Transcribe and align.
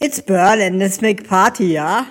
It's 0.00 0.18
Berlin, 0.18 0.78
let's 0.78 1.02
make 1.02 1.28
party, 1.28 1.66
yeah? 1.66 2.06